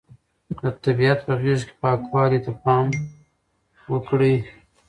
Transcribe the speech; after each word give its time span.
د 0.61 0.63
طبیعت 0.83 1.19
په 1.27 1.33
غېږ 1.41 1.61
کې 1.67 1.75
پاکوالي 1.81 2.39
ته 2.45 2.51
پام 2.63 2.87
وکړئ. 3.91 4.35